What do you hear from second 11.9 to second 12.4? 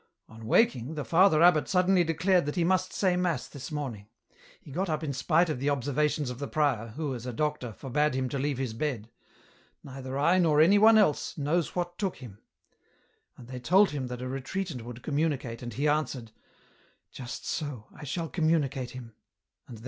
took him.